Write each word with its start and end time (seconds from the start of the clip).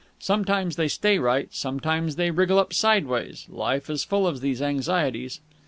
Sometimes 0.17 0.77
they 0.77 0.87
stay 0.87 1.19
right, 1.19 1.47
sometimes 1.53 2.15
they 2.15 2.31
wriggle 2.31 2.57
up 2.57 2.73
sideways. 2.73 3.45
Life 3.51 3.87
is 3.87 4.03
full 4.03 4.25
of 4.25 4.41
these 4.41 4.59
anxieties. 4.59 5.41